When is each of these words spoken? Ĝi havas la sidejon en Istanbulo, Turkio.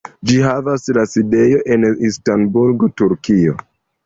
Ĝi 0.29 0.37
havas 0.45 0.87
la 0.97 1.03
sidejon 1.11 1.69
en 1.91 2.01
Istanbulo, 2.09 2.91
Turkio. 3.05 3.59